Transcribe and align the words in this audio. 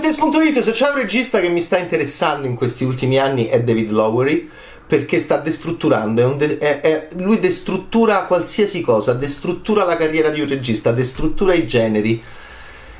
Gametes.it, 0.00 0.60
se 0.60 0.70
c'è 0.72 0.88
un 0.90 0.94
regista 0.94 1.40
che 1.40 1.48
mi 1.48 1.60
sta 1.60 1.76
interessando 1.76 2.46
in 2.46 2.54
questi 2.54 2.84
ultimi 2.84 3.18
anni 3.18 3.46
è 3.46 3.60
David 3.62 3.90
Lowery 3.90 4.48
perché 4.86 5.18
sta 5.18 5.38
destrutturando, 5.38 6.22
è 6.22 6.24
un 6.24 6.38
de- 6.38 6.58
è- 6.58 6.80
è- 6.80 7.08
lui 7.16 7.40
destruttura 7.40 8.22
qualsiasi 8.24 8.80
cosa, 8.80 9.12
destruttura 9.12 9.84
la 9.84 9.96
carriera 9.96 10.30
di 10.30 10.40
un 10.40 10.48
regista, 10.48 10.92
destruttura 10.92 11.52
i 11.52 11.66
generi. 11.66 12.22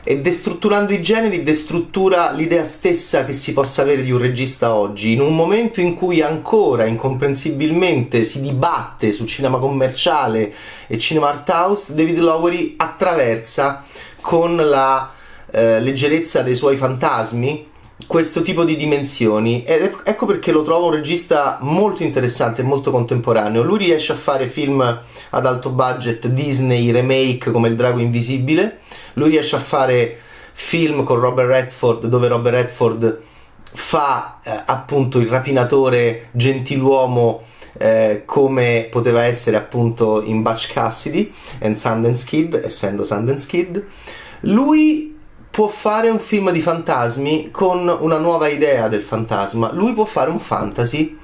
E 0.02 0.20
destrutturando 0.20 0.92
i 0.92 1.00
generi 1.00 1.42
destruttura 1.42 2.32
l'idea 2.32 2.64
stessa 2.64 3.24
che 3.24 3.32
si 3.32 3.52
possa 3.52 3.82
avere 3.82 4.02
di 4.02 4.10
un 4.10 4.18
regista 4.18 4.74
oggi, 4.74 5.12
in 5.12 5.20
un 5.20 5.34
momento 5.36 5.80
in 5.80 5.94
cui 5.94 6.20
ancora 6.20 6.84
incomprensibilmente 6.84 8.24
si 8.24 8.40
dibatte 8.40 9.12
su 9.12 9.24
cinema 9.26 9.58
commerciale 9.58 10.52
e 10.86 10.98
cinema 10.98 11.28
art 11.28 11.48
house, 11.48 11.94
David 11.94 12.18
Lowery 12.18 12.74
attraversa 12.76 13.84
con 14.20 14.56
la 14.56 15.12
eh, 15.50 15.80
leggerezza 15.80 16.42
dei 16.42 16.54
suoi 16.54 16.76
fantasmi 16.76 17.66
questo 18.06 18.42
tipo 18.42 18.64
di 18.64 18.76
dimensioni 18.76 19.64
ed 19.64 19.90
ecco 20.04 20.24
perché 20.24 20.52
lo 20.52 20.62
trovo 20.62 20.86
un 20.86 20.92
regista 20.92 21.58
molto 21.62 22.02
interessante 22.02 22.60
e 22.60 22.64
molto 22.64 22.90
contemporaneo. 22.90 23.62
Lui 23.62 23.78
riesce 23.78 24.12
a 24.12 24.16
fare 24.16 24.46
film 24.46 24.80
ad 25.30 25.46
alto 25.46 25.70
budget 25.70 26.28
Disney 26.28 26.90
remake 26.90 27.50
come 27.50 27.68
Il 27.68 27.76
drago 27.76 27.98
invisibile, 27.98 28.78
lui 29.14 29.30
riesce 29.30 29.56
a 29.56 29.60
fare 29.60 30.18
film 30.52 31.04
con 31.04 31.18
Robert 31.18 31.48
Redford 31.48 32.06
dove 32.06 32.28
Robert 32.28 32.56
Redford 32.56 33.20
fa 33.62 34.38
eh, 34.42 34.62
appunto 34.64 35.18
il 35.18 35.28
rapinatore 35.28 36.28
gentiluomo 36.32 37.42
eh, 37.78 38.22
come 38.24 38.88
poteva 38.90 39.24
essere 39.24 39.56
appunto 39.56 40.22
in 40.22 40.42
Butch 40.42 40.72
Cassidy 40.72 41.32
e 41.58 41.76
Sundance 41.76 42.24
Kid, 42.26 42.60
essendo 42.64 43.04
Sundance 43.04 43.46
Kid. 43.46 43.84
Lui 44.40 45.17
può 45.58 45.66
fare 45.66 46.08
un 46.08 46.20
film 46.20 46.52
di 46.52 46.60
fantasmi 46.60 47.50
con 47.50 47.88
una 47.88 48.18
nuova 48.18 48.46
idea 48.46 48.86
del 48.86 49.02
fantasma. 49.02 49.72
Lui 49.72 49.92
può 49.92 50.04
fare 50.04 50.30
un 50.30 50.38
fantasy 50.38 51.18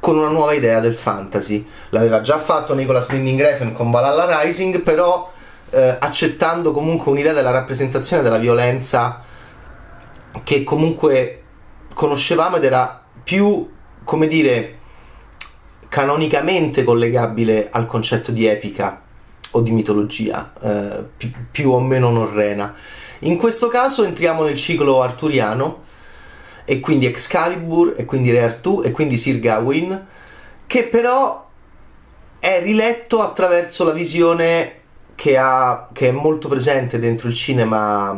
con 0.00 0.18
una 0.18 0.30
nuova 0.30 0.52
idea 0.52 0.80
del 0.80 0.96
fantasy. 0.96 1.64
L'aveva 1.90 2.22
già 2.22 2.38
fatto 2.38 2.74
Nicolas 2.74 3.08
Winding 3.08 3.40
Refn 3.40 3.70
con 3.70 3.92
Valhalla 3.92 4.42
Rising, 4.42 4.80
però 4.80 5.30
eh, 5.70 5.96
accettando 5.96 6.72
comunque 6.72 7.12
un'idea 7.12 7.32
della 7.32 7.52
rappresentazione 7.52 8.24
della 8.24 8.38
violenza 8.38 9.22
che 10.42 10.64
comunque 10.64 11.42
conoscevamo 11.94 12.56
ed 12.56 12.64
era 12.64 13.00
più, 13.22 13.70
come 14.02 14.26
dire, 14.26 14.78
canonicamente 15.88 16.82
collegabile 16.82 17.68
al 17.70 17.86
concetto 17.86 18.32
di 18.32 18.44
epica 18.44 19.02
o 19.52 19.60
di 19.60 19.70
mitologia, 19.70 20.52
eh, 20.60 21.04
più, 21.16 21.30
più 21.48 21.70
o 21.70 21.78
meno 21.78 22.10
norrena. 22.10 22.74
In 23.24 23.36
questo 23.36 23.68
caso 23.68 24.04
entriamo 24.04 24.42
nel 24.42 24.56
ciclo 24.56 25.00
arturiano 25.00 25.84
e 26.64 26.80
quindi 26.80 27.06
Excalibur 27.06 27.94
e 27.96 28.04
quindi 28.04 28.32
Re 28.32 28.42
Artù 28.42 28.82
e 28.84 28.90
quindi 28.90 29.16
Sir 29.16 29.38
Gawain 29.38 30.06
che 30.66 30.84
però 30.84 31.48
è 32.40 32.60
riletto 32.60 33.20
attraverso 33.20 33.84
la 33.84 33.92
visione 33.92 34.80
che, 35.14 35.36
ha, 35.36 35.88
che, 35.92 36.08
è 36.08 36.10
molto 36.10 36.48
presente 36.48 36.98
dentro 36.98 37.28
il 37.28 37.34
cinema 37.34 38.10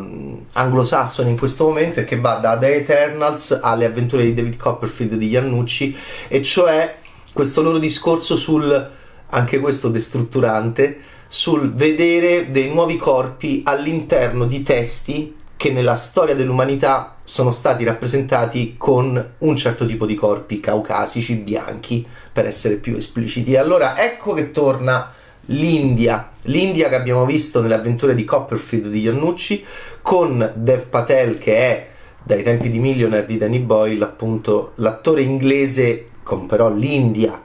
anglosassone 0.52 1.28
in 1.28 1.36
questo 1.36 1.66
momento 1.66 2.00
e 2.00 2.05
che 2.05 2.19
va 2.19 2.36
da 2.36 2.56
The 2.56 2.75
Eternals 2.75 3.58
alle 3.62 3.84
avventure 3.84 4.22
di 4.22 4.32
David 4.32 4.56
Copperfield 4.56 5.14
di 5.16 5.28
Iannucci 5.28 5.94
e 6.28 6.42
cioè 6.42 6.97
questo 7.34 7.60
loro 7.60 7.77
discorso 7.77 8.36
sul 8.36 8.91
anche 9.28 9.60
questo 9.60 9.91
destrutturante 9.91 11.12
sul 11.27 11.72
vedere 11.75 12.50
dei 12.50 12.70
nuovi 12.70 12.97
corpi 12.97 13.62
all'interno 13.64 14.47
di 14.47 14.62
testi 14.62 15.34
che 15.56 15.72
nella 15.72 15.94
storia 15.94 16.34
dell'umanità 16.34 17.16
sono 17.22 17.50
stati 17.50 17.84
rappresentati 17.84 18.75
con 18.76 19.32
un 19.38 19.56
certo 19.56 19.87
tipo 19.87 20.04
di 20.04 20.15
corpi 20.15 20.60
caucasici, 20.60 21.37
bianchi, 21.37 22.06
per 22.32 22.47
essere 22.47 22.76
più 22.76 22.97
espliciti. 22.97 23.53
E 23.53 23.59
allora 23.59 23.99
ecco 23.99 24.34
che 24.34 24.53
torna 24.53 25.10
l'India, 25.47 26.31
l'India 26.43 26.88
che 26.88 26.97
abbiamo 26.97 27.25
visto 27.25 27.62
nelle 27.62 27.75
avventure 27.75 28.15
di 28.15 28.25
Copperfield 28.25 28.88
di 28.88 29.00
Iannucci, 29.00 29.65
con 30.03 30.53
Dev 30.54 30.87
Patel 30.88 31.38
che 31.38 31.56
è 31.56 31.88
dai 32.22 32.43
tempi 32.43 32.70
di 32.70 32.78
Millionaire 32.78 33.26
di 33.26 33.38
Danny 33.38 33.60
Boyle, 33.60 34.04
appunto 34.04 34.72
l'attore 34.76 35.22
inglese 35.22 36.04
con 36.22 36.47
però 36.47 36.70
l'India 36.70 37.44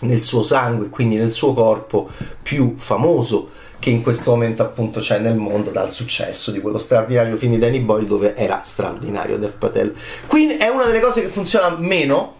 nel 0.00 0.22
suo 0.22 0.42
sangue, 0.42 0.88
quindi 0.88 1.16
nel 1.16 1.30
suo 1.30 1.52
corpo 1.54 2.08
più 2.42 2.74
famoso 2.76 3.50
che 3.78 3.90
in 3.90 4.02
questo 4.02 4.32
momento 4.32 4.62
appunto 4.62 5.00
c'è 5.00 5.18
nel 5.18 5.36
mondo 5.36 5.70
dal 5.70 5.92
successo 5.92 6.50
di 6.50 6.60
quello 6.60 6.78
straordinario 6.78 7.36
film 7.36 7.52
di 7.52 7.58
Danny 7.58 7.78
Boyle 7.78 8.06
dove 8.06 8.34
era 8.34 8.60
straordinario 8.64 9.38
Dev 9.38 9.52
Patel. 9.52 9.94
Qui 10.26 10.56
è 10.56 10.68
una 10.68 10.84
delle 10.84 11.00
cose 11.00 11.22
che 11.22 11.28
funziona 11.28 11.70
meno. 11.78 12.36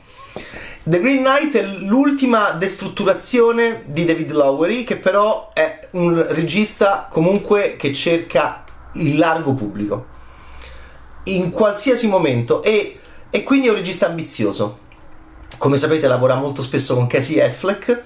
The 0.83 1.01
Green 1.01 1.23
Knight 1.23 1.57
è 1.57 1.63
l'ultima 1.63 2.53
destrutturazione 2.53 3.83
di 3.87 4.05
David 4.05 4.33
Lowery 4.33 4.85
che 4.85 4.97
però 4.97 5.51
è 5.53 5.89
un 5.93 6.25
regista 6.31 7.09
comunque 7.11 7.77
che 7.77 7.93
cerca 7.93 8.65
il 8.95 9.19
largo 9.19 9.53
pubblico 9.53 10.17
in 11.25 11.51
qualsiasi 11.51 12.09
momento 12.09 12.63
e, 12.63 12.99
e 13.29 13.43
quindi 13.43 13.67
è 13.67 13.71
un 13.71 13.77
regista 13.77 14.07
ambizioso 14.07 14.87
come 15.59 15.77
sapete 15.77 16.07
lavora 16.07 16.37
molto 16.37 16.63
spesso 16.63 16.95
con 16.95 17.09
Casey 17.09 17.41
Affleck 17.41 18.03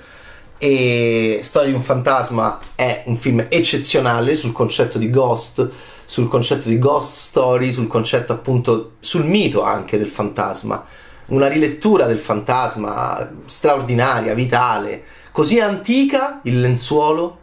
e 0.57 1.41
Storia 1.43 1.69
di 1.69 1.75
un 1.75 1.83
fantasma 1.83 2.59
è 2.75 3.03
un 3.07 3.17
film 3.17 3.47
eccezionale 3.49 4.35
sul 4.37 4.53
concetto 4.53 4.97
di 4.97 5.11
ghost, 5.11 5.71
sul 6.05 6.29
concetto 6.29 6.69
di 6.69 6.79
ghost 6.79 7.15
story, 7.17 7.71
sul 7.71 7.89
concetto 7.89 8.33
appunto, 8.33 8.93
sul 9.01 9.27
mito 9.27 9.63
anche 9.63 9.99
del 9.99 10.09
fantasma. 10.09 10.85
Una 11.27 11.47
rilettura 11.47 12.07
del 12.07 12.19
fantasma 12.19 13.31
straordinaria, 13.45 14.35
vitale, 14.35 15.03
così 15.31 15.61
antica 15.61 16.41
il 16.45 16.61
lenzuolo, 16.61 17.39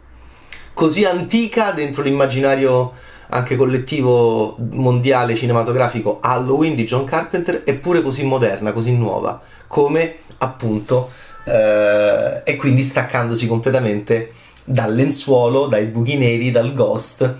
così 0.74 1.04
antica 1.04 1.70
dentro 1.70 2.02
l'immaginario 2.02 2.92
anche 3.32 3.54
collettivo 3.54 4.56
mondiale 4.58 5.36
cinematografico 5.36 6.18
Halloween 6.20 6.74
di 6.74 6.84
John 6.84 7.04
Carpenter, 7.04 7.62
eppure 7.64 8.02
così 8.02 8.24
moderna, 8.24 8.72
così 8.72 8.92
nuova 8.96 9.40
come 9.70 10.16
appunto 10.38 11.12
eh, 11.44 12.42
e 12.44 12.56
quindi 12.56 12.82
staccandosi 12.82 13.46
completamente 13.46 14.32
dal 14.64 14.92
lenzuolo, 14.92 15.68
dai 15.68 15.84
buchi 15.86 16.16
neri, 16.16 16.50
dal 16.50 16.74
ghost 16.74 17.36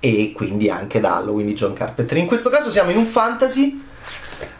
e 0.00 0.32
quindi 0.34 0.70
anche 0.70 0.98
da 0.98 1.16
Halloween 1.16 1.46
di 1.46 1.52
John 1.54 1.74
Carpenter. 1.74 2.16
In 2.16 2.26
questo 2.26 2.48
caso 2.48 2.70
siamo 2.70 2.90
in 2.90 2.96
un 2.96 3.04
fantasy, 3.04 3.84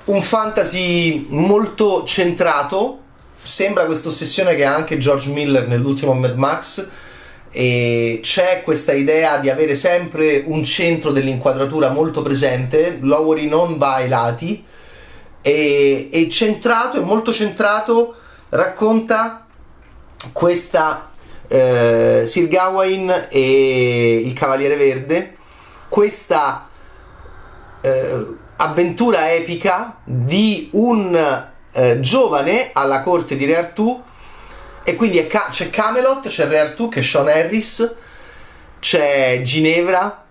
un 0.04 0.20
fantasy 0.20 1.28
molto 1.30 2.04
centrato, 2.04 3.00
sembra 3.40 3.86
questa 3.86 4.08
ossessione 4.08 4.54
che 4.54 4.66
ha 4.66 4.74
anche 4.74 4.98
George 4.98 5.30
Miller 5.30 5.66
nell'ultimo 5.66 6.12
Mad 6.12 6.34
Max 6.34 6.90
e 7.50 8.20
c'è 8.22 8.60
questa 8.62 8.92
idea 8.92 9.38
di 9.38 9.48
avere 9.48 9.74
sempre 9.74 10.42
un 10.44 10.62
centro 10.62 11.10
dell'inquadratura 11.10 11.88
molto 11.88 12.20
presente, 12.20 12.98
Lowery 13.00 13.48
non 13.48 13.78
va 13.78 13.94
ai 13.94 14.08
lati, 14.08 14.62
e, 15.42 16.10
e 16.12 16.30
centrato, 16.30 17.00
è 17.00 17.04
molto 17.04 17.32
centrato, 17.32 18.16
racconta 18.50 19.46
questa 20.32 21.10
eh, 21.48 22.22
Sir 22.26 22.48
Gawain 22.48 23.28
e 23.30 24.22
il 24.24 24.32
Cavaliere 24.32 24.76
Verde, 24.76 25.36
questa 25.88 26.68
eh, 27.80 28.26
avventura 28.56 29.32
epica 29.32 29.98
di 30.04 30.68
un 30.72 31.46
eh, 31.72 32.00
giovane 32.00 32.70
alla 32.72 33.02
corte 33.02 33.36
di 33.36 33.44
Re 33.44 33.56
Artù. 33.56 34.02
E 34.82 34.96
quindi 34.96 35.26
ca- 35.26 35.48
c'è 35.50 35.68
Camelot, 35.68 36.28
c'è 36.28 36.46
Re 36.46 36.60
Artù 36.60 36.88
che 36.88 37.00
è 37.00 37.02
Sean 37.02 37.28
Harris, 37.28 37.96
c'è 38.80 39.42
Ginevra 39.42 40.24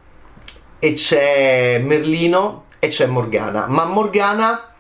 e 0.80 0.94
c'è 0.94 1.80
Merlino 1.80 2.66
e 2.80 2.88
c'è 2.88 3.06
Morgana, 3.06 3.68
ma 3.68 3.86
Morgana 3.86 4.74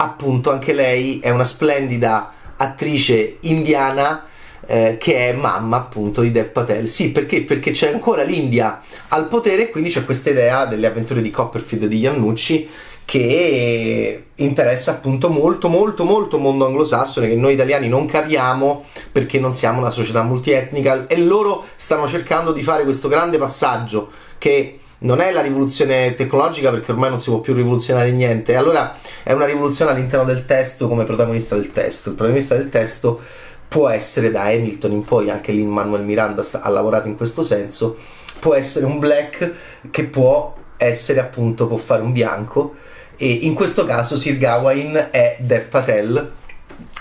appunto 0.00 0.50
anche 0.50 0.72
lei 0.72 1.20
è 1.20 1.30
una 1.30 1.44
splendida 1.44 2.32
attrice 2.56 3.36
indiana 3.40 4.26
eh, 4.66 4.96
che 4.98 5.28
è 5.28 5.32
mamma 5.32 5.76
appunto 5.76 6.22
di 6.22 6.30
Dev 6.30 6.48
Patel. 6.48 6.88
Sì, 6.88 7.12
perché? 7.12 7.42
Perché 7.42 7.70
c'è 7.72 7.92
ancora 7.92 8.22
l'India 8.22 8.80
al 9.08 9.28
potere 9.28 9.62
e 9.62 9.70
quindi 9.70 9.90
c'è 9.90 10.04
questa 10.04 10.30
idea 10.30 10.64
delle 10.66 10.86
avventure 10.86 11.20
di 11.20 11.30
Copperfield 11.30 11.84
di 11.86 11.98
Iannucci 11.98 12.68
che 13.04 14.24
interessa 14.36 14.92
appunto 14.92 15.30
molto 15.30 15.68
molto 15.68 16.04
molto 16.04 16.38
mondo 16.38 16.64
anglosassone 16.66 17.28
che 17.28 17.34
noi 17.34 17.54
italiani 17.54 17.88
non 17.88 18.06
capiamo 18.06 18.84
perché 19.10 19.40
non 19.40 19.52
siamo 19.52 19.80
una 19.80 19.90
società 19.90 20.22
multietnica 20.22 21.08
e 21.08 21.16
loro 21.16 21.64
stanno 21.74 22.06
cercando 22.06 22.52
di 22.52 22.62
fare 22.62 22.84
questo 22.84 23.08
grande 23.08 23.36
passaggio 23.36 24.10
che 24.38 24.79
non 25.00 25.20
è 25.20 25.30
la 25.30 25.40
rivoluzione 25.40 26.14
tecnologica 26.14 26.70
perché 26.70 26.92
ormai 26.92 27.10
non 27.10 27.20
si 27.20 27.30
può 27.30 27.40
più 27.40 27.54
rivoluzionare 27.54 28.10
niente, 28.12 28.56
allora 28.56 28.96
è 29.22 29.32
una 29.32 29.44
rivoluzione 29.44 29.92
all'interno 29.92 30.24
del 30.24 30.46
testo 30.46 30.88
come 30.88 31.04
protagonista 31.04 31.54
del 31.54 31.72
testo. 31.72 32.10
Il 32.10 32.16
protagonista 32.16 32.56
del 32.56 32.68
testo 32.68 33.20
può 33.68 33.88
essere 33.88 34.30
da 34.30 34.42
Hamilton 34.44 34.92
in 34.92 35.02
poi, 35.02 35.30
anche 35.30 35.52
lì 35.52 35.62
Manuel 35.62 36.02
Miranda 36.02 36.42
sta, 36.42 36.60
ha 36.60 36.68
lavorato 36.68 37.08
in 37.08 37.16
questo 37.16 37.42
senso, 37.42 37.96
può 38.38 38.54
essere 38.54 38.86
un 38.86 38.98
black 38.98 39.52
che 39.90 40.04
può 40.04 40.56
essere 40.76 41.20
appunto 41.20 41.66
può 41.66 41.76
fare 41.76 42.02
un 42.02 42.12
bianco. 42.12 42.74
E 43.16 43.30
in 43.30 43.54
questo 43.54 43.84
caso 43.84 44.16
Sir 44.16 44.38
Gawain 44.38 45.08
è 45.10 45.36
Dev 45.40 45.64
Patel. 45.64 46.32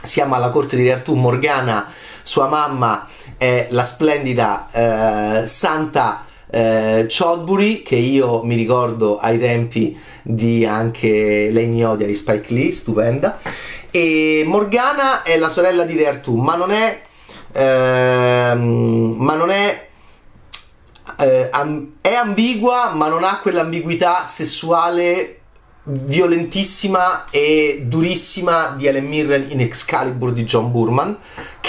Siamo 0.01 0.35
alla 0.35 0.49
corte 0.49 0.75
di 0.75 0.83
Re 0.83 0.93
Artù 0.93 1.15
Morgana 1.15 1.91
sua 2.29 2.47
mamma 2.47 3.07
è 3.37 3.69
la 3.71 3.83
splendida 3.83 4.69
eh, 4.71 5.47
Santa 5.47 6.25
eh, 6.51 7.05
Chodbury 7.07 7.83
che 7.83 7.95
io 7.95 8.43
mi 8.43 8.55
ricordo 8.55 9.19
ai 9.19 9.39
tempi 9.39 9.97
di 10.21 10.65
anche 10.65 11.49
Lei 11.51 11.67
mi 11.67 11.85
odia 11.85 12.07
di 12.07 12.15
Spike 12.15 12.53
Lee 12.53 12.71
stupenda. 12.71 13.39
E 13.91 14.43
Morgana 14.45 15.23
è 15.23 15.37
la 15.37 15.49
sorella 15.49 15.83
di 15.83 15.95
Re 15.95 16.07
Artù 16.07 16.35
ma 16.35 16.55
non 16.55 16.71
è 16.71 17.01
ehm, 17.51 19.15
ma 19.17 19.35
non 19.35 19.49
è 19.49 19.87
eh, 21.17 21.49
è 22.01 22.13
ambigua 22.13 22.91
ma 22.93 23.07
non 23.07 23.23
ha 23.23 23.39
quell'ambiguità 23.39 24.25
sessuale 24.25 25.39
violentissima 25.83 27.25
e 27.31 27.83
durissima 27.85 28.75
di 28.77 28.85
Ellen 28.85 29.07
Mirren 29.07 29.47
in 29.49 29.61
Excalibur 29.61 30.33
di 30.33 30.43
John 30.43 30.71
Burman 30.71 31.17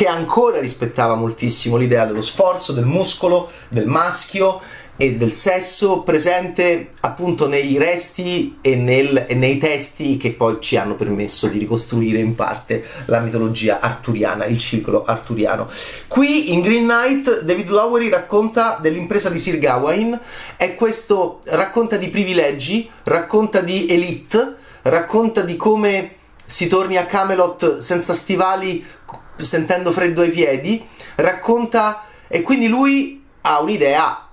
che 0.01 0.07
ancora 0.07 0.61
rispettava 0.61 1.15
moltissimo 1.15 1.77
l'idea 1.77 2.07
dello 2.07 2.23
sforzo, 2.23 2.73
del 2.73 2.87
muscolo, 2.87 3.51
del 3.69 3.87
maschio 3.87 4.59
e 4.97 5.17
del 5.17 5.35
sesso 5.35 6.01
presente 6.01 6.89
appunto 7.01 7.47
nei 7.47 7.77
resti 7.77 8.57
e, 8.63 8.77
nel, 8.77 9.27
e, 9.29 9.35
nei 9.35 9.59
testi 9.59 10.17
che 10.17 10.31
poi 10.31 10.57
ci 10.61 10.79
hanno 10.79 10.95
permesso 10.95 11.49
di 11.49 11.59
ricostruire 11.59 12.19
in 12.19 12.35
parte 12.35 12.83
la 13.05 13.21
mitologia 13.21 13.81
arturiana, 13.81 14.47
il 14.47 14.57
ciclo 14.57 15.05
arturiano. 15.05 15.69
Qui 16.09 16.55
in 16.55 16.63
Green 16.63 16.85
Knight 16.85 17.43
David 17.43 17.69
Lowery 17.69 18.09
racconta 18.09 18.79
dell'impresa 18.81 19.29
di 19.29 19.39
Sir 19.39 19.59
Gawain 19.59 20.19
e 20.57 20.75
questo 20.77 21.41
racconta 21.45 21.99
di 21.99 22.09
privilegi, 22.09 22.89
racconta 23.03 23.61
di 23.61 23.87
elite, 23.87 24.57
racconta 24.81 25.43
di 25.43 25.57
come 25.57 26.15
si 26.51 26.67
torni 26.67 26.97
a 26.97 27.07
Camelot 27.07 27.79
senza 27.79 28.13
stivali 28.13 28.85
sentendo 29.45 29.93
freddo 29.93 30.23
ai 30.23 30.31
piedi, 30.31 30.85
racconta 31.17 32.05
e 32.29 32.43
quindi 32.43 32.69
lui 32.69 33.25
ha 33.43 33.61
un'idea 33.61 34.29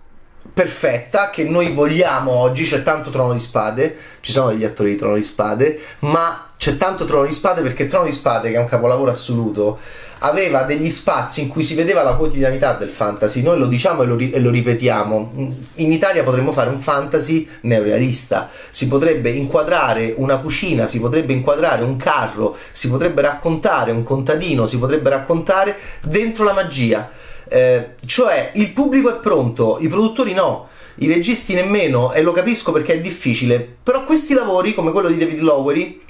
perfetta 0.53 1.29
che 1.29 1.43
noi 1.43 1.71
vogliamo 1.71 2.31
oggi. 2.31 2.63
C'è 2.63 2.83
tanto 2.83 3.09
Trono 3.09 3.33
di 3.33 3.39
Spade, 3.39 3.97
ci 4.21 4.31
sono 4.31 4.49
degli 4.49 4.65
attori 4.65 4.91
di 4.91 4.95
Trono 4.95 5.15
di 5.15 5.23
Spade, 5.23 5.79
ma 5.99 6.47
c'è 6.57 6.77
tanto 6.77 7.05
Trono 7.05 7.25
di 7.25 7.31
Spade 7.31 7.61
perché 7.61 7.87
Trono 7.87 8.05
di 8.05 8.11
Spade, 8.11 8.49
che 8.49 8.55
è 8.55 8.59
un 8.59 8.67
capolavoro 8.67 9.11
assoluto, 9.11 9.79
aveva 10.19 10.63
degli 10.63 10.89
spazi 10.89 11.41
in 11.41 11.47
cui 11.47 11.63
si 11.63 11.75
vedeva 11.75 12.03
la 12.03 12.13
quotidianità 12.13 12.73
del 12.73 12.89
fantasy. 12.89 13.41
Noi 13.41 13.57
lo 13.57 13.67
diciamo 13.67 14.03
e 14.03 14.05
lo, 14.05 14.15
ri- 14.15 14.31
e 14.31 14.39
lo 14.39 14.49
ripetiamo. 14.49 15.53
In 15.75 15.91
Italia 15.91 16.23
potremmo 16.23 16.51
fare 16.51 16.69
un 16.69 16.79
fantasy 16.79 17.47
neorealista. 17.61 18.49
Si 18.69 18.87
potrebbe 18.87 19.29
inquadrare 19.29 20.13
una 20.17 20.37
cucina, 20.37 20.87
si 20.87 20.99
potrebbe 20.99 21.33
inquadrare 21.33 21.83
un 21.83 21.97
carro, 21.97 22.55
si 22.71 22.89
potrebbe 22.89 23.21
raccontare 23.21 23.91
un 23.91 24.03
contadino, 24.03 24.65
si 24.65 24.77
potrebbe 24.77 25.09
raccontare 25.09 25.75
dentro 26.01 26.43
la 26.43 26.53
magia 26.53 27.09
eh, 27.49 27.95
cioè 28.05 28.51
il 28.55 28.71
pubblico 28.71 29.09
è 29.09 29.19
pronto, 29.19 29.77
i 29.79 29.87
produttori 29.87 30.33
no, 30.33 30.67
i 30.95 31.07
registi 31.07 31.53
nemmeno, 31.53 32.13
e 32.13 32.21
lo 32.21 32.31
capisco 32.31 32.71
perché 32.71 32.93
è 32.93 33.01
difficile, 33.01 33.75
però 33.83 34.03
questi 34.03 34.33
lavori, 34.33 34.73
come 34.73 34.91
quello 34.91 35.07
di 35.09 35.17
David 35.17 35.39
Lowery, 35.39 36.01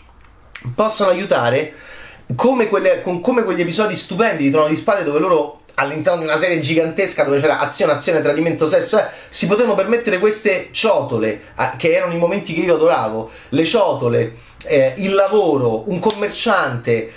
possono 0.74 1.12
aiutare 1.12 1.74
come, 2.36 2.68
quelle, 2.68 3.02
con, 3.02 3.22
come 3.22 3.44
quegli 3.44 3.62
episodi 3.62 3.96
stupendi 3.96 4.44
di 4.44 4.52
Trono 4.52 4.68
di 4.68 4.76
Spade 4.76 5.04
dove 5.04 5.20
loro 5.20 5.62
all'interno 5.80 6.20
di 6.20 6.26
una 6.26 6.38
serie 6.38 6.60
gigantesca 6.60 7.24
dove 7.24 7.40
c'era 7.40 7.60
azione, 7.60 7.94
azione, 7.94 8.22
tradimento, 8.22 8.68
sesso, 8.68 8.98
eh, 8.98 9.06
si 9.30 9.46
potevano 9.46 9.76
permettere 9.76 10.18
queste 10.18 10.70
ciotole, 10.72 11.42
eh, 11.58 11.70
che 11.78 11.94
erano 11.94 12.14
i 12.14 12.18
momenti 12.18 12.54
che 12.54 12.62
io 12.62 12.76
adoravo, 12.76 13.30
le 13.50 13.64
ciotole, 13.64 14.36
eh, 14.66 14.96
il 14.98 15.14
lavoro, 15.14 15.84
un 15.90 16.00
commerciante, 16.00 17.12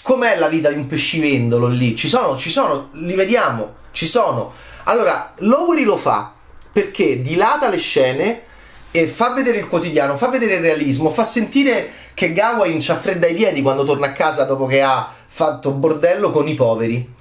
com'è 0.00 0.38
la 0.38 0.48
vita 0.48 0.70
di 0.70 0.76
un 0.76 0.86
pescivendolo 0.86 1.66
lì? 1.66 1.94
Ci 1.94 2.08
sono, 2.08 2.36
ci 2.36 2.48
sono, 2.48 2.88
li 2.94 3.14
vediamo, 3.14 3.74
ci 3.92 4.06
sono. 4.06 4.52
Allora, 4.84 5.34
Lowery 5.40 5.84
lo 5.84 5.98
fa 5.98 6.32
perché 6.72 7.20
dilata 7.20 7.68
le 7.68 7.76
scene 7.76 8.42
e 8.90 9.06
fa 9.06 9.34
vedere 9.34 9.58
il 9.58 9.68
quotidiano, 9.68 10.16
fa 10.16 10.28
vedere 10.28 10.54
il 10.54 10.62
realismo, 10.62 11.10
fa 11.10 11.24
sentire 11.24 11.90
che 12.18 12.32
Gawain 12.32 12.80
ci 12.80 12.92
fredda 12.94 13.28
i 13.28 13.34
piedi 13.34 13.62
quando 13.62 13.84
torna 13.84 14.06
a 14.06 14.12
casa 14.12 14.42
dopo 14.42 14.66
che 14.66 14.82
ha 14.82 15.08
fatto 15.24 15.70
bordello 15.70 16.32
con 16.32 16.48
i 16.48 16.54
poveri. 16.54 17.14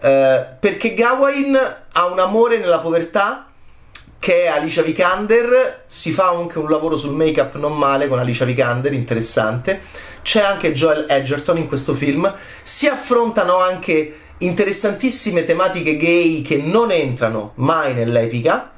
Eh, 0.00 0.46
perché 0.58 0.92
Gawain 0.92 1.56
ha 1.92 2.06
un 2.06 2.18
amore 2.18 2.58
nella 2.58 2.80
povertà 2.80 3.46
che 4.18 4.42
è 4.42 4.46
Alicia 4.48 4.82
Vikander, 4.82 5.84
si 5.86 6.10
fa 6.10 6.30
anche 6.30 6.58
un 6.58 6.68
lavoro 6.68 6.96
sul 6.96 7.14
make-up 7.14 7.54
non 7.54 7.78
male 7.78 8.08
con 8.08 8.18
Alicia 8.18 8.44
Vikander, 8.44 8.92
interessante 8.92 9.82
c'è 10.22 10.42
anche 10.42 10.72
Joel 10.72 11.06
Edgerton 11.08 11.58
in 11.58 11.68
questo 11.68 11.92
film, 11.92 12.34
si 12.64 12.88
affrontano 12.88 13.60
anche 13.60 14.18
interessantissime 14.38 15.44
tematiche 15.44 15.96
gay 15.96 16.42
che 16.42 16.56
non 16.56 16.90
entrano 16.90 17.52
mai 17.56 17.94
nell'epica, 17.94 18.72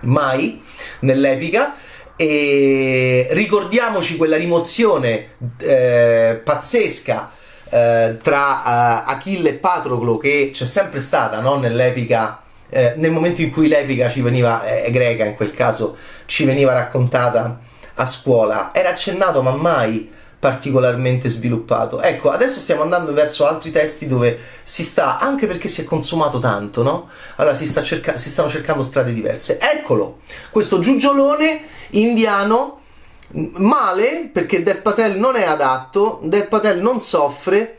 mai 0.00 0.62
nell'epica, 0.98 1.76
e 2.16 3.28
ricordiamoci 3.30 4.16
quella 4.16 4.36
rimozione 4.36 5.30
eh, 5.58 6.40
pazzesca 6.42 7.32
eh, 7.70 8.18
tra 8.22 8.62
uh, 9.06 9.10
Achille 9.10 9.48
e 9.50 9.54
Patroclo 9.54 10.16
che 10.16 10.50
c'è 10.52 10.64
sempre 10.64 11.00
stata 11.00 11.40
no? 11.40 11.56
nell'epica 11.56 12.42
eh, 12.68 12.94
nel 12.96 13.10
momento 13.10 13.42
in 13.42 13.50
cui 13.50 13.66
l'epica 13.66 14.08
ci 14.08 14.20
veniva 14.20 14.64
è 14.64 14.90
greca 14.92 15.24
in 15.24 15.34
quel 15.34 15.52
caso 15.52 15.96
ci 16.26 16.44
veniva 16.44 16.72
raccontata 16.72 17.58
a 17.94 18.04
scuola 18.06 18.70
era 18.72 18.90
accennato 18.90 19.42
ma 19.42 19.52
mai 19.52 20.10
particolarmente 20.44 21.30
sviluppato. 21.30 22.02
Ecco, 22.02 22.30
adesso 22.30 22.60
stiamo 22.60 22.82
andando 22.82 23.14
verso 23.14 23.46
altri 23.46 23.70
testi 23.70 24.06
dove 24.06 24.38
si 24.62 24.84
sta, 24.84 25.18
anche 25.18 25.46
perché 25.46 25.68
si 25.68 25.80
è 25.80 25.84
consumato 25.84 26.38
tanto, 26.38 26.82
no? 26.82 27.08
Allora 27.36 27.54
si, 27.54 27.66
cerca- 27.82 28.18
si 28.18 28.28
stanno 28.28 28.50
cercando 28.50 28.82
strade 28.82 29.14
diverse. 29.14 29.58
Eccolo, 29.58 30.18
questo 30.50 30.80
giugiolone 30.80 31.62
indiano, 31.92 32.80
male 33.54 34.28
perché 34.30 34.62
Dev 34.62 34.82
Patel 34.82 35.16
non 35.16 35.36
è 35.36 35.44
adatto, 35.44 36.20
Dev 36.24 36.46
Patel 36.48 36.78
non 36.78 37.00
soffre, 37.00 37.78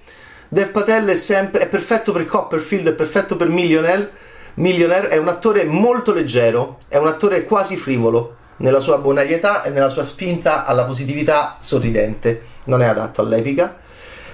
Dev 0.49 0.69
Patel 0.69 1.05
è 1.05 1.15
sempre, 1.15 1.61
è 1.61 1.67
perfetto 1.67 2.11
per 2.13 2.25
Copperfield, 2.25 2.87
è 2.87 2.93
perfetto 2.95 3.35
per 3.35 3.49
Millionaire, 3.49 4.11
Millionaire 4.55 5.09
è 5.09 5.17
un 5.17 5.27
attore 5.27 5.65
molto 5.65 6.13
leggero, 6.13 6.79
è 6.87 6.97
un 6.97 7.05
attore 7.05 7.43
quasi 7.43 7.77
frivolo 7.77 8.37
nella 8.57 8.79
sua 8.79 8.97
bonarietà 8.97 9.61
e 9.61 9.69
nella 9.69 9.89
sua 9.89 10.03
spinta 10.03 10.65
alla 10.65 10.85
positività 10.85 11.57
sorridente. 11.59 12.53
Non 12.65 12.81
è 12.81 12.85
adatto 12.85 13.21
all'epica. 13.21 13.77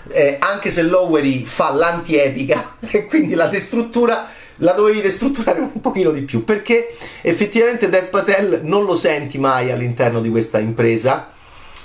Eh, 0.10 0.38
anche 0.40 0.70
se 0.70 0.82
Lowery 0.82 1.46
fa 1.46 1.72
l'anti-epica 1.72 2.76
e 2.90 3.06
quindi 3.06 3.36
la 3.36 3.48
destruttura 3.48 4.28
la 4.62 4.74
dovevi 4.74 5.02
destrutturare 5.02 5.60
un 5.60 5.80
pochino 5.80 6.12
di 6.12 6.22
più 6.22 6.44
perché 6.44 6.96
effettivamente 7.22 7.90
Dev 7.90 8.06
Patel 8.06 8.62
non 8.64 8.84
lo 8.84 8.96
senti 8.96 9.38
mai 9.38 9.72
all'interno 9.72 10.22
di 10.22 10.30
questa 10.30 10.60
impresa 10.60 11.30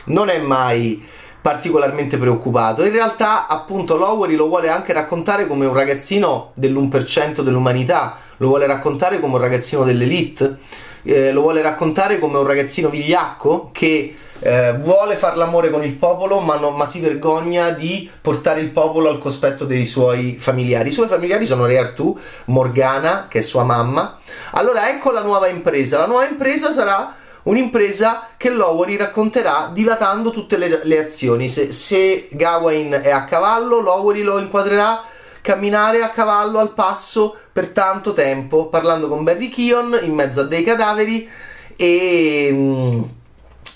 non 0.07 0.29
è 0.29 0.39
mai 0.39 1.03
particolarmente 1.41 2.17
preoccupato 2.17 2.85
in 2.85 2.93
realtà 2.93 3.47
appunto 3.47 3.97
Lowery 3.97 4.35
lo 4.35 4.49
vuole 4.49 4.69
anche 4.69 4.93
raccontare 4.93 5.47
come 5.47 5.67
un 5.67 5.75
ragazzino 5.75 6.53
dell'1% 6.55 7.41
dell'umanità 7.41 8.19
lo 8.39 8.49
vuole 8.49 8.67
raccontare 8.67 9.21
come 9.21 9.35
un 9.35 9.41
ragazzino 9.41 9.85
dell'elite 9.85 10.59
eh, 11.03 11.33
lo 11.33 11.43
vuole 11.43 11.63
raccontare 11.63 12.19
come 12.19 12.39
un 12.39 12.47
ragazzino 12.47 12.89
vigliacco 12.89 13.71
che 13.73 14.17
eh, 14.41 14.73
vuole 14.75 15.17
fare 15.17 15.37
l'amore 15.37 15.71
con 15.71 15.85
il 15.85 15.95
popolo 15.95 16.41
ma, 16.41 16.57
non, 16.57 16.75
ma, 16.75 16.87
si 16.87 17.01
vergogna 17.01 17.71
di 17.71 18.11
portare 18.21 18.61
il 18.61 18.71
popolo 18.71 19.09
al 19.09 19.19
cospetto 19.19 19.65
dei 19.65 19.87
suoi 19.87 20.37
familiari. 20.39 20.89
I 20.89 20.93
suoi 20.93 21.09
familiari 21.09 21.47
sono 21.47 21.67
Re 21.67 21.79
Artù, 21.79 22.19
Morgana, 22.47 23.27
che 23.29 23.41
è 23.41 23.43
sua 23.43 23.65
mamma. 23.65 24.19
Allora 24.53 24.91
ecco 24.91 25.11
la 25.11 25.23
nuova 25.23 25.49
impresa. 25.49 25.99
La 25.99 26.07
nuova 26.07 26.27
impresa 26.27 26.71
sarà 26.73 27.15
un'impresa 27.45 28.29
che 28.37 28.51
Lowery 28.51 28.97
racconterà 28.97 29.71
dilatando 29.73 30.31
tutte 30.31 30.57
le, 30.57 30.81
le 30.83 30.99
azioni. 30.99 31.49
Se, 31.49 31.73
se 31.73 32.29
Gawain 32.33 33.01
è 33.03 33.11
a 33.11 33.25
cavallo, 33.25 33.81
Lowery 33.81 34.23
lo 34.23 34.39
inquadrerà 34.39 35.03
camminare 35.41 36.03
a 36.03 36.11
cavallo 36.11 36.59
al 36.59 36.75
passo 36.75 37.37
per 37.53 37.69
tanto 37.69 38.13
tempo, 38.13 38.67
parlando 38.67 39.07
con 39.07 39.23
Barry 39.23 39.49
Keon 39.49 39.97
in 40.03 40.13
mezzo 40.13 40.41
a 40.41 40.45
dei 40.45 40.65
cadaveri 40.65 41.29
e, 41.77 42.49
mm, 42.53 43.03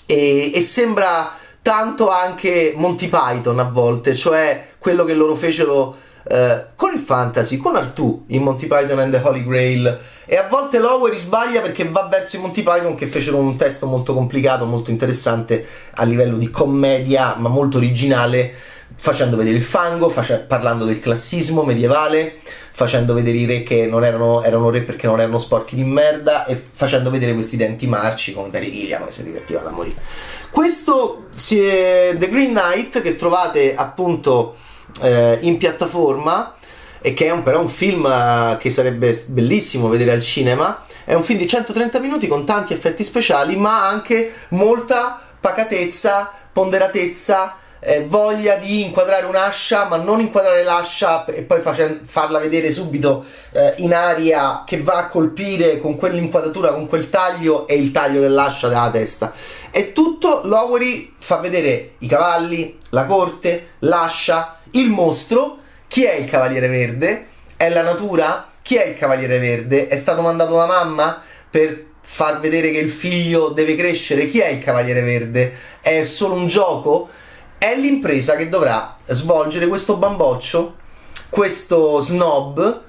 e, 0.05 0.51
e 0.53 0.61
sembra 0.61 1.37
tanto 1.61 2.09
anche 2.09 2.73
Monty 2.75 3.07
Python 3.07 3.59
a 3.59 3.69
volte, 3.69 4.15
cioè 4.15 4.69
quello 4.77 5.05
che 5.05 5.13
loro 5.13 5.35
fecero 5.35 5.95
eh, 6.27 6.65
con 6.75 6.93
il 6.93 6.99
fantasy, 6.99 7.57
con 7.57 7.75
Artù 7.75 8.25
in 8.27 8.43
Monty 8.43 8.67
Python 8.67 8.99
and 8.99 9.13
the 9.13 9.21
Holy 9.23 9.43
Grail. 9.43 9.99
E 10.25 10.37
a 10.37 10.47
volte 10.47 10.79
Lowery 10.79 11.17
sbaglia 11.17 11.61
perché 11.61 11.87
va 11.89 12.07
verso 12.09 12.37
i 12.37 12.39
Monty 12.39 12.63
Python 12.63 12.95
che 12.95 13.07
fecero 13.07 13.37
un 13.37 13.57
testo 13.57 13.85
molto 13.85 14.13
complicato, 14.13 14.65
molto 14.65 14.89
interessante 14.91 15.65
a 15.95 16.03
livello 16.03 16.37
di 16.37 16.49
commedia 16.49 17.35
ma 17.37 17.49
molto 17.49 17.77
originale 17.77 18.53
facendo 18.95 19.35
vedere 19.35 19.57
il 19.57 19.63
fango, 19.63 20.09
face- 20.09 20.45
parlando 20.47 20.85
del 20.85 20.99
classismo 20.99 21.63
medievale, 21.63 22.37
facendo 22.71 23.13
vedere 23.13 23.37
i 23.37 23.45
re 23.45 23.63
che 23.63 23.85
non 23.85 24.03
erano, 24.03 24.43
erano 24.43 24.69
re 24.69 24.81
perché 24.81 25.07
non 25.07 25.19
erano 25.19 25.37
sporchi 25.37 25.75
di 25.75 25.83
merda 25.83 26.45
e 26.45 26.61
facendo 26.71 27.09
vedere 27.09 27.33
questi 27.33 27.57
denti 27.57 27.87
marci 27.87 28.33
con 28.33 28.49
Terry 28.49 28.71
Gilliam 28.71 29.05
che 29.05 29.11
si 29.11 29.23
divertiva 29.23 29.61
da 29.61 29.69
morire. 29.69 29.95
Questo 30.49 31.27
è 31.35 32.15
The 32.17 32.29
Green 32.29 32.53
Knight 32.53 33.01
che 33.01 33.15
trovate 33.15 33.75
appunto 33.75 34.55
eh, 35.01 35.37
in 35.41 35.57
piattaforma 35.57 36.55
e 37.01 37.13
che 37.13 37.25
è 37.27 37.31
un, 37.31 37.41
però 37.41 37.59
un 37.59 37.67
film 37.67 38.05
eh, 38.05 38.57
che 38.59 38.69
sarebbe 38.69 39.19
bellissimo 39.27 39.89
vedere 39.89 40.11
al 40.11 40.21
cinema. 40.21 40.83
È 41.03 41.13
un 41.13 41.23
film 41.23 41.39
di 41.39 41.47
130 41.47 41.99
minuti 41.99 42.27
con 42.27 42.45
tanti 42.45 42.73
effetti 42.73 43.03
speciali, 43.03 43.55
ma 43.55 43.87
anche 43.87 44.33
molta 44.49 45.19
pacatezza, 45.39 46.31
ponderatezza, 46.51 47.55
eh, 47.81 48.05
voglia 48.07 48.55
di 48.55 48.81
inquadrare 48.81 49.25
un'ascia, 49.25 49.85
ma 49.85 49.97
non 49.97 50.19
inquadrare 50.19 50.63
l'ascia 50.63 51.25
e 51.25 51.41
poi 51.41 51.59
face- 51.61 51.99
farla 52.03 52.39
vedere 52.39 52.71
subito 52.71 53.25
eh, 53.51 53.73
in 53.77 53.93
aria 53.93 54.63
che 54.65 54.81
va 54.81 54.97
a 54.97 55.07
colpire 55.07 55.79
con 55.79 55.97
quell'inquadratura, 55.97 56.71
con 56.71 56.87
quel 56.87 57.09
taglio 57.09 57.67
e 57.67 57.75
il 57.75 57.91
taglio 57.91 58.21
dell'ascia 58.21 58.67
della 58.67 58.91
testa. 58.91 59.33
E 59.71 59.91
tutto 59.93 60.41
Lowery 60.43 61.15
fa 61.17 61.37
vedere 61.37 61.93
i 61.99 62.07
cavalli, 62.07 62.77
la 62.89 63.05
corte, 63.05 63.71
l'ascia, 63.79 64.59
il 64.71 64.89
mostro 64.89 65.59
chi 65.91 66.05
è 66.05 66.13
il 66.13 66.25
Cavaliere 66.29 66.69
Verde? 66.69 67.25
È 67.57 67.67
la 67.67 67.81
natura? 67.81 68.47
Chi 68.61 68.75
è 68.75 68.85
il 68.85 68.95
Cavaliere 68.95 69.39
Verde? 69.39 69.89
È 69.89 69.97
stato 69.97 70.21
mandato 70.21 70.55
da 70.55 70.65
mamma 70.65 71.21
per 71.49 71.83
far 71.99 72.39
vedere 72.39 72.71
che 72.71 72.77
il 72.77 72.89
figlio 72.89 73.49
deve 73.49 73.75
crescere? 73.75 74.29
Chi 74.29 74.39
è 74.39 74.47
il 74.47 74.63
Cavaliere 74.63 75.01
Verde? 75.01 75.53
È 75.81 76.05
solo 76.05 76.35
un 76.35 76.47
gioco? 76.47 77.09
È 77.61 77.75
l'impresa 77.75 78.35
che 78.37 78.49
dovrà 78.49 78.95
svolgere 79.05 79.67
questo 79.67 79.97
bamboccio, 79.97 80.77
questo 81.29 81.99
snob, 81.99 82.81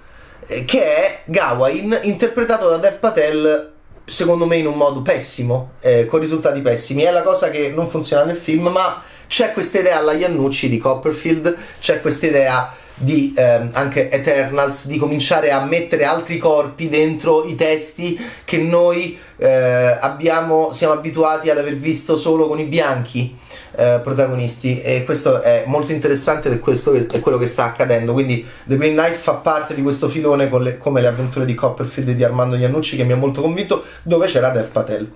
eh, 0.47 0.65
che 0.65 0.83
è 0.83 1.21
Gawain, 1.27 2.01
interpretato 2.05 2.71
da 2.71 2.79
Dev 2.79 2.95
Patel 2.95 3.71
secondo 4.07 4.47
me 4.47 4.57
in 4.57 4.67
un 4.67 4.79
modo 4.79 5.03
pessimo, 5.03 5.73
eh, 5.81 6.07
con 6.07 6.21
risultati 6.21 6.63
pessimi. 6.63 7.03
È 7.03 7.11
la 7.11 7.21
cosa 7.21 7.51
che 7.51 7.69
non 7.69 7.87
funziona 7.87 8.25
nel 8.25 8.39
film, 8.39 8.69
ma 8.69 9.03
c'è 9.27 9.53
questa 9.53 9.81
idea 9.81 9.99
alla 9.99 10.15
Iannucci 10.15 10.71
di 10.71 10.79
Copperfield, 10.79 11.55
c'è 11.79 12.01
questa 12.01 12.29
idea 12.29 12.75
di 13.03 13.35
ehm, 13.37 13.71
anche 13.73 14.11
Eternals 14.11 14.87
di 14.87 14.97
cominciare 14.97 15.51
a 15.51 15.65
mettere 15.65 16.05
altri 16.05 16.39
corpi 16.39 16.89
dentro 16.89 17.45
i 17.45 17.57
testi 17.57 18.19
che 18.45 18.59
noi 18.59 19.19
eh, 19.37 19.99
abbiamo, 20.01 20.73
siamo 20.73 20.95
abituati 20.95 21.51
ad 21.51 21.59
aver 21.59 21.77
visto 21.77 22.17
solo 22.17 22.47
con 22.47 22.61
i 22.61 22.65
bianchi 22.65 23.37
eh, 23.75 24.01
protagonisti. 24.03 24.81
E 24.81 25.05
questo 25.05 25.43
è 25.43 25.65
molto 25.67 25.93
interessante 25.93 26.49
ed 26.49 26.55
è, 26.55 26.59
questo 26.61 26.93
che, 26.93 27.07
è 27.11 27.21
quello 27.21 27.39
che 27.39 27.47
sta 27.47 27.65
accadendo. 27.65 28.13
Quindi 28.13 28.47
The 28.65 28.77
Green 28.77 28.95
Knight 28.95 29.17
fa 29.17 29.35
parte 29.35 29.75
di 29.75 29.83
questo 29.83 30.09
filone 30.09 30.49
le, 30.61 30.79
come 30.79 31.01
le 31.01 31.09
avventure 31.09 31.45
di 31.45 31.55
Copperfield 31.55 32.11
e 32.11 32.15
di 32.15 32.25
Armando 32.25 32.57
Iannucci 32.57 32.97
che 32.97 33.05
mi 33.05 33.13
ha 33.13 33.17
molto 33.17 33.41
convinto 33.41 33.83
dove 34.03 34.27
c'era 34.27 34.51
Dev 34.51 34.69
Patel. 34.69 35.13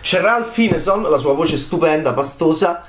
C'è 0.00 0.20
Ralph 0.20 0.52
Fineson 0.52 1.02
la 1.02 1.18
sua 1.18 1.32
voce 1.32 1.56
stupenda, 1.56 2.12
pastosa 2.12 2.84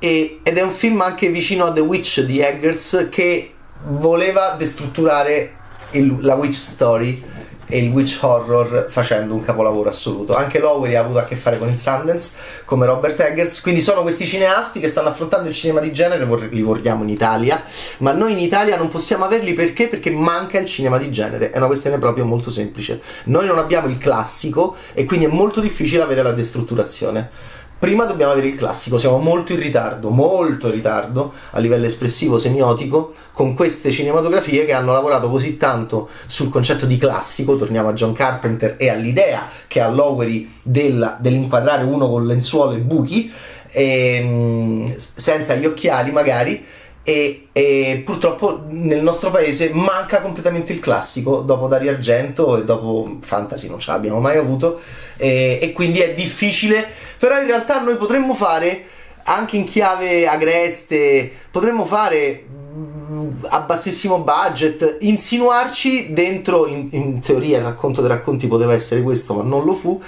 e, 0.00 0.40
ed 0.42 0.56
è 0.56 0.62
un 0.62 0.72
film 0.72 1.00
anche 1.02 1.28
vicino 1.28 1.66
a 1.66 1.72
The 1.72 1.80
Witch 1.80 2.22
di 2.22 2.40
Eggers 2.40 3.08
che 3.10 3.52
voleva 3.84 4.54
destrutturare 4.58 5.56
il, 5.92 6.16
la 6.20 6.34
witch 6.34 6.54
story 6.54 7.22
e 7.66 7.78
il 7.78 7.90
witch 7.90 8.18
horror 8.22 8.86
facendo 8.88 9.34
un 9.34 9.40
capolavoro 9.40 9.90
assoluto. 9.90 10.34
Anche 10.34 10.58
Lowery 10.58 10.96
ha 10.96 11.00
avuto 11.00 11.18
a 11.18 11.24
che 11.24 11.36
fare 11.36 11.56
con 11.56 11.68
il 11.68 11.78
Sundance 11.78 12.36
come 12.64 12.86
Robert 12.86 13.20
Eggers, 13.20 13.60
quindi 13.60 13.80
sono 13.80 14.02
questi 14.02 14.26
cineasti 14.26 14.80
che 14.80 14.88
stanno 14.88 15.08
affrontando 15.08 15.48
il 15.48 15.54
cinema 15.54 15.80
di 15.80 15.92
genere, 15.92 16.26
li 16.50 16.62
vogliamo 16.62 17.04
in 17.04 17.10
Italia, 17.10 17.62
ma 17.98 18.10
noi 18.12 18.32
in 18.32 18.38
Italia 18.38 18.76
non 18.76 18.88
possiamo 18.88 19.24
averli 19.24 19.52
perché? 19.52 19.86
Perché 19.86 20.10
manca 20.10 20.58
il 20.58 20.66
cinema 20.66 20.98
di 20.98 21.12
genere, 21.12 21.50
è 21.50 21.58
una 21.58 21.66
questione 21.66 21.98
proprio 21.98 22.24
molto 22.24 22.50
semplice. 22.50 23.00
Noi 23.24 23.46
non 23.46 23.58
abbiamo 23.58 23.86
il 23.86 23.98
classico 23.98 24.74
e 24.92 25.04
quindi 25.04 25.26
è 25.26 25.28
molto 25.28 25.60
difficile 25.60 26.02
avere 26.02 26.22
la 26.22 26.32
destrutturazione 26.32 27.58
prima 27.80 28.04
dobbiamo 28.04 28.32
avere 28.32 28.48
il 28.48 28.56
classico, 28.56 28.98
siamo 28.98 29.16
molto 29.16 29.54
in 29.54 29.58
ritardo, 29.58 30.10
molto 30.10 30.66
in 30.66 30.74
ritardo 30.74 31.32
a 31.52 31.58
livello 31.58 31.86
espressivo 31.86 32.36
semiotico 32.36 33.14
con 33.32 33.54
queste 33.54 33.90
cinematografie 33.90 34.66
che 34.66 34.74
hanno 34.74 34.92
lavorato 34.92 35.30
così 35.30 35.56
tanto 35.56 36.10
sul 36.26 36.50
concetto 36.50 36.84
di 36.84 36.98
classico, 36.98 37.56
torniamo 37.56 37.88
a 37.88 37.94
John 37.94 38.12
Carpenter 38.12 38.76
e 38.78 38.90
all'idea 38.90 39.48
che 39.66 39.80
ha 39.80 39.88
Lowery 39.88 40.58
della, 40.62 41.16
dell'inquadrare 41.18 41.82
uno 41.84 42.10
con 42.10 42.26
lenzuolo 42.26 42.72
e 42.72 42.78
buchi, 42.80 43.32
e, 43.70 44.14
ehm, 44.16 44.94
senza 44.96 45.54
gli 45.54 45.64
occhiali 45.64 46.10
magari, 46.10 46.62
e, 47.10 47.48
e, 47.52 48.02
purtroppo 48.04 48.64
nel 48.68 49.02
nostro 49.02 49.30
paese 49.30 49.70
manca 49.72 50.20
completamente 50.20 50.72
il 50.72 50.78
classico 50.78 51.40
dopo 51.40 51.66
Dario 51.66 51.90
Argento 51.90 52.56
e 52.56 52.64
dopo 52.64 53.18
Fantasy 53.20 53.68
non 53.68 53.80
ce 53.80 53.90
l'abbiamo 53.90 54.20
mai 54.20 54.36
avuto 54.36 54.80
e, 55.16 55.58
e 55.60 55.72
quindi 55.72 55.98
è 55.98 56.14
difficile 56.14 56.86
però 57.18 57.40
in 57.40 57.46
realtà 57.46 57.80
noi 57.82 57.96
potremmo 57.96 58.32
fare 58.32 58.84
anche 59.24 59.56
in 59.56 59.64
chiave 59.64 60.28
agreste 60.28 61.30
potremmo 61.50 61.84
fare 61.84 62.44
mm, 62.72 63.30
a 63.48 63.60
bassissimo 63.60 64.20
budget 64.20 64.98
insinuarci 65.00 66.12
dentro 66.12 66.68
in, 66.68 66.88
in 66.92 67.20
teoria 67.20 67.58
il 67.58 67.64
racconto 67.64 68.00
dei 68.02 68.10
racconti 68.10 68.46
poteva 68.46 68.72
essere 68.72 69.02
questo 69.02 69.34
ma 69.34 69.42
non 69.42 69.64
lo 69.64 69.74
fu 69.74 70.00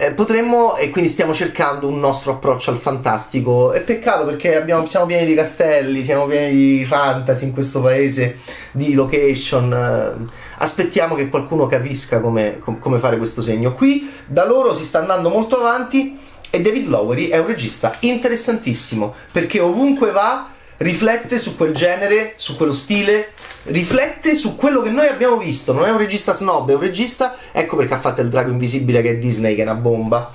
eh, 0.00 0.12
potremmo, 0.12 0.76
e 0.76 0.88
quindi 0.88 1.10
stiamo 1.10 1.34
cercando 1.34 1.86
un 1.86 2.00
nostro 2.00 2.32
approccio 2.32 2.70
al 2.70 2.78
fantastico. 2.78 3.72
È 3.72 3.82
peccato 3.82 4.24
perché 4.24 4.56
abbiamo, 4.56 4.86
siamo 4.86 5.04
pieni 5.04 5.26
di 5.26 5.34
castelli, 5.34 6.02
siamo 6.02 6.24
pieni 6.24 6.52
di 6.52 6.84
fantasy 6.86 7.44
in 7.44 7.52
questo 7.52 7.82
paese, 7.82 8.38
di 8.72 8.94
location. 8.94 9.70
Eh, 9.72 10.32
aspettiamo 10.58 11.14
che 11.14 11.28
qualcuno 11.28 11.66
capisca 11.66 12.20
com- 12.20 12.78
come 12.78 12.98
fare 12.98 13.18
questo 13.18 13.42
segno. 13.42 13.74
Qui 13.74 14.10
da 14.26 14.46
loro 14.46 14.74
si 14.74 14.84
sta 14.84 15.00
andando 15.00 15.28
molto 15.28 15.58
avanti 15.58 16.18
e 16.48 16.62
David 16.62 16.88
Lowery 16.88 17.28
è 17.28 17.38
un 17.38 17.46
regista 17.46 17.94
interessantissimo 18.00 19.14
perché 19.30 19.60
ovunque 19.60 20.12
va 20.12 20.48
riflette 20.78 21.38
su 21.38 21.56
quel 21.56 21.74
genere, 21.74 22.32
su 22.36 22.56
quello 22.56 22.72
stile, 22.72 23.32
riflette 23.64 24.34
su 24.34 24.56
quello 24.56 24.80
che 24.80 24.90
noi 24.90 25.06
abbiamo 25.06 25.36
visto. 25.36 25.72
Non 25.72 25.86
è 25.86 25.90
un 25.90 25.98
regista 25.98 26.32
snob, 26.32 26.70
è 26.70 26.74
un 26.74 26.80
regista. 26.80 27.36
Ecco 27.52 27.76
perché 27.76 27.94
ha 27.94 27.98
fatto 27.98 28.20
il 28.20 28.28
drago 28.28 28.50
invisibile 28.50 29.02
che 29.02 29.10
è 29.10 29.16
Disney, 29.18 29.54
che 29.54 29.62
è 29.62 29.64
una 29.64 29.74
bomba. 29.74 30.32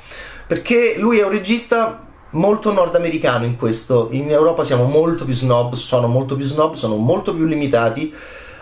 Perché 0.48 0.96
lui 0.98 1.20
è 1.20 1.24
un 1.24 1.32
regista 1.32 2.04
molto 2.32 2.72
nordamericano 2.72 3.46
in 3.46 3.56
questo. 3.56 4.10
In 4.12 4.32
Europa 4.32 4.64
siamo 4.64 4.86
molto 4.86 5.26
più 5.26 5.34
snob, 5.34 5.74
sono 5.74 6.08
molto 6.08 6.36
più 6.36 6.46
snob, 6.46 6.76
sono 6.76 6.96
molto 6.96 7.34
più 7.34 7.46
limitati. 7.46 8.14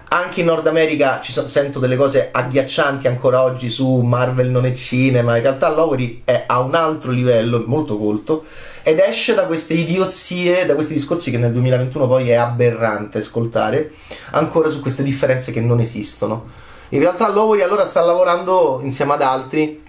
Anche 0.09 0.41
in 0.41 0.45
Nord 0.45 0.67
America 0.67 1.19
ci 1.21 1.31
so, 1.31 1.47
sento 1.47 1.79
delle 1.79 1.95
cose 1.95 2.29
agghiaccianti 2.31 3.07
ancora 3.07 3.41
oggi 3.41 3.67
su 3.67 3.95
Marvel 4.01 4.49
non 4.49 4.65
è 4.65 4.71
cinema. 4.73 5.35
In 5.37 5.41
realtà 5.41 5.73
Lowery 5.73 6.21
è 6.23 6.43
a 6.45 6.59
un 6.59 6.75
altro 6.75 7.11
livello, 7.11 7.63
molto 7.65 7.97
colto 7.97 8.45
ed 8.83 8.99
esce 8.99 9.33
da 9.33 9.45
queste 9.45 9.73
idiozie, 9.73 10.65
da 10.65 10.75
questi 10.75 10.93
discorsi 10.93 11.31
che 11.31 11.37
nel 11.37 11.53
2021 11.53 12.05
poi 12.05 12.29
è 12.29 12.33
aberrante 12.33 13.19
ascoltare, 13.19 13.93
ancora 14.31 14.67
su 14.67 14.81
queste 14.81 15.03
differenze 15.03 15.51
che 15.51 15.61
non 15.61 15.79
esistono. 15.79 16.49
In 16.89 16.99
realtà 16.99 17.29
Lowery 17.29 17.61
allora 17.61 17.85
sta 17.85 18.01
lavorando 18.01 18.81
insieme 18.83 19.13
ad 19.13 19.21
altri, 19.21 19.81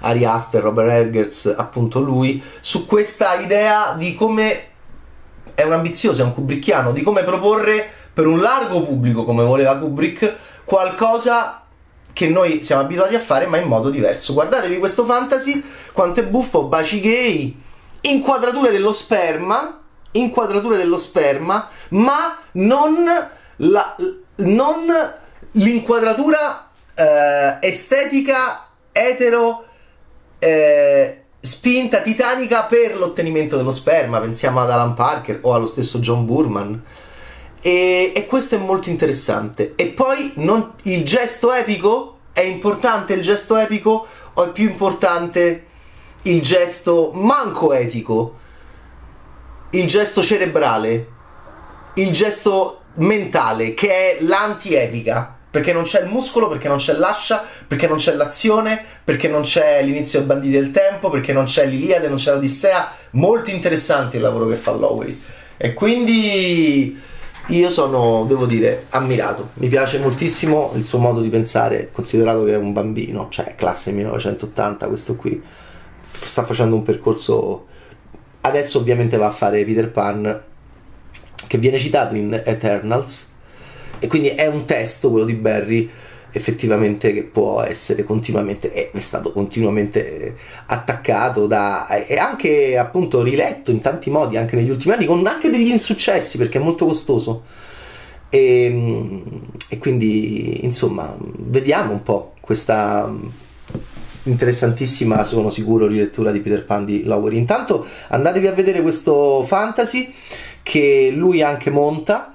Ari 0.00 0.24
Aster, 0.24 0.62
Robert 0.62 0.90
Eggers, 0.90 1.54
appunto 1.56 2.00
lui, 2.00 2.42
su 2.60 2.86
questa 2.86 3.34
idea 3.34 3.94
di 3.96 4.14
come 4.14 4.70
è 5.54 5.62
un 5.62 5.72
ambizioso, 5.72 6.22
è 6.22 6.24
un 6.24 6.34
kubrickiano, 6.34 6.92
di 6.92 7.02
come 7.02 7.22
proporre 7.22 7.88
per 8.12 8.26
un 8.26 8.40
largo 8.40 8.82
pubblico, 8.82 9.24
come 9.24 9.44
voleva 9.44 9.76
Kubrick, 9.76 10.34
qualcosa 10.64 11.64
che 12.12 12.28
noi 12.28 12.62
siamo 12.62 12.82
abituati 12.82 13.14
a 13.14 13.20
fare 13.20 13.46
ma 13.46 13.58
in 13.58 13.68
modo 13.68 13.90
diverso. 13.90 14.32
Guardatevi 14.32 14.78
questo 14.78 15.04
fantasy, 15.04 15.62
quanto 15.92 16.20
è 16.20 16.26
buffo, 16.26 16.64
baci 16.64 17.00
gay, 17.00 17.56
inquadrature 18.02 18.70
dello 18.70 18.92
sperma, 18.92 19.80
inquadrature 20.12 20.76
dello 20.76 20.98
sperma, 20.98 21.68
ma 21.90 22.38
non, 22.52 23.04
la, 23.56 23.96
non 24.36 25.12
l'inquadratura 25.52 26.70
eh, 26.94 27.58
estetica 27.60 28.68
etero 28.92 29.64
eh, 30.38 31.22
spinta 31.40 32.00
titanica 32.00 32.64
per 32.64 32.96
l'ottenimento 32.96 33.56
dello 33.56 33.70
sperma. 33.70 34.20
Pensiamo 34.20 34.60
ad 34.60 34.70
Alan 34.70 34.94
Parker 34.94 35.38
o 35.42 35.54
allo 35.54 35.66
stesso 35.66 35.98
John 35.98 36.24
Burman. 36.26 36.82
E, 37.60 38.12
e 38.14 38.26
questo 38.26 38.56
è 38.56 38.58
molto 38.58 38.90
interessante. 38.90 39.74
E 39.76 39.86
poi 39.86 40.32
non, 40.36 40.74
il 40.82 41.04
gesto 41.04 41.52
epico 41.52 42.18
è 42.32 42.40
importante 42.40 43.12
il 43.12 43.22
gesto 43.22 43.56
epico 43.56 44.06
o 44.34 44.44
è 44.44 44.48
più 44.50 44.68
importante 44.68 45.66
il 46.22 46.42
gesto 46.42 47.10
manco 47.14 47.72
etico, 47.72 48.38
il 49.70 49.86
gesto 49.86 50.22
cerebrale, 50.22 51.08
il 51.94 52.12
gesto 52.12 52.82
mentale, 52.94 53.74
che 53.74 53.88
è 53.88 54.22
l'anti-epica. 54.22 55.36
Perché 55.52 55.74
non 55.74 55.82
c'è 55.82 56.00
il 56.00 56.08
muscolo, 56.08 56.48
perché 56.48 56.66
non 56.66 56.78
c'è 56.78 56.94
l'ascia, 56.94 57.44
perché 57.66 57.86
non 57.86 57.98
c'è 57.98 58.14
l'azione, 58.14 58.82
perché 59.04 59.28
non 59.28 59.42
c'è 59.42 59.82
l'inizio 59.82 60.20
dei 60.20 60.28
banditi 60.28 60.54
del 60.54 60.70
tempo, 60.70 61.10
perché 61.10 61.34
non 61.34 61.44
c'è 61.44 61.66
l'Iliade, 61.66 62.08
non 62.08 62.16
c'è 62.16 62.32
l'Odissea. 62.32 62.90
Molto 63.10 63.50
interessante 63.50 64.16
il 64.16 64.22
lavoro 64.22 64.46
che 64.46 64.56
fa 64.56 64.72
Lowery. 64.72 65.20
E 65.58 65.74
quindi 65.74 66.98
io 67.48 67.68
sono, 67.68 68.24
devo 68.26 68.46
dire, 68.46 68.86
ammirato. 68.90 69.50
Mi 69.54 69.68
piace 69.68 69.98
moltissimo 69.98 70.72
il 70.74 70.84
suo 70.84 70.98
modo 70.98 71.20
di 71.20 71.28
pensare, 71.28 71.90
considerato 71.92 72.44
che 72.44 72.54
è 72.54 72.56
un 72.56 72.72
bambino, 72.72 73.26
cioè 73.28 73.54
classe 73.54 73.92
1980, 73.92 74.86
questo 74.86 75.16
qui 75.16 75.42
sta 76.26 76.44
facendo 76.44 76.74
un 76.74 76.82
percorso. 76.82 77.66
Adesso 78.42 78.78
ovviamente 78.78 79.16
va 79.16 79.26
a 79.26 79.32
fare 79.32 79.64
Peter 79.64 79.90
Pan, 79.90 80.42
che 81.46 81.58
viene 81.58 81.78
citato 81.78 82.14
in 82.14 82.40
Eternals, 82.44 83.32
e 83.98 84.06
quindi 84.06 84.28
è 84.28 84.46
un 84.46 84.64
testo, 84.64 85.10
quello 85.10 85.26
di 85.26 85.34
Barry, 85.34 85.90
effettivamente 86.32 87.12
che 87.12 87.22
può 87.24 87.60
essere 87.62 88.04
continuamente 88.04 88.90
è 88.90 89.00
stato 89.00 89.32
continuamente 89.32 90.34
attaccato 90.66 91.46
da, 91.46 91.86
e 92.06 92.16
anche 92.16 92.78
appunto 92.78 93.22
riletto 93.22 93.70
in 93.70 93.80
tanti 93.80 94.10
modi 94.10 94.38
anche 94.38 94.56
negli 94.56 94.70
ultimi 94.70 94.94
anni 94.94 95.04
con 95.04 95.26
anche 95.26 95.50
degli 95.50 95.70
insuccessi 95.70 96.38
perché 96.38 96.58
è 96.58 96.62
molto 96.62 96.86
costoso 96.86 97.44
e, 98.30 99.22
e 99.68 99.78
quindi 99.78 100.64
insomma 100.64 101.14
vediamo 101.20 101.92
un 101.92 102.02
po' 102.02 102.34
questa 102.40 103.12
interessantissima 104.24 105.24
sono 105.24 105.50
sicuro 105.50 105.86
rilettura 105.86 106.30
di 106.30 106.40
Peter 106.40 106.64
Pan 106.64 106.84
di 106.84 107.02
Lowery 107.04 107.36
intanto 107.36 107.84
andatevi 108.08 108.46
a 108.46 108.52
vedere 108.52 108.80
questo 108.80 109.42
fantasy 109.42 110.12
che 110.62 111.12
lui 111.14 111.42
anche 111.42 111.70
monta 111.70 112.32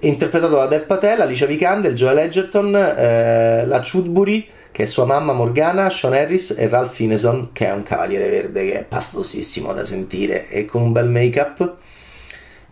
interpretato 0.00 0.54
da 0.54 0.66
Dev 0.66 0.84
Patel, 0.84 1.20
Alicia 1.20 1.46
Vikander, 1.46 1.92
Joel 1.92 2.18
Edgerton, 2.18 2.74
eh, 2.74 3.66
la 3.66 3.80
Chudbury, 3.80 4.46
che 4.70 4.84
è 4.84 4.86
sua 4.86 5.04
mamma 5.04 5.32
Morgana, 5.32 5.90
Sean 5.90 6.12
Harris 6.12 6.54
e 6.56 6.68
Ralph 6.68 6.92
Fineson, 6.92 7.50
che 7.52 7.66
è 7.66 7.72
un 7.72 7.82
cavaliere 7.82 8.28
verde 8.28 8.64
che 8.64 8.78
è 8.80 8.84
pastosissimo 8.84 9.72
da 9.72 9.84
sentire 9.84 10.48
e 10.48 10.66
con 10.66 10.82
un 10.82 10.92
bel 10.92 11.08
make-up. 11.08 11.76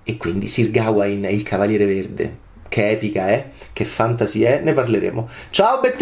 E 0.05 0.17
quindi 0.17 0.47
Sir 0.47 0.71
Gawain 0.71 1.23
è 1.23 1.31
il 1.31 1.43
cavaliere 1.43 1.85
verde. 1.85 2.45
Che 2.69 2.91
epica 2.91 3.29
è, 3.29 3.47
che 3.73 3.85
fantasy 3.85 4.43
è, 4.43 4.61
ne 4.61 4.73
parleremo. 4.73 5.29
Ciao 5.51 5.81
Bad 5.81 5.95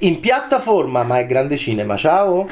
in 0.00 0.20
piattaforma, 0.20 1.02
ma 1.04 1.18
è 1.18 1.26
grande 1.26 1.56
cinema. 1.56 1.96
Ciao! 1.96 2.48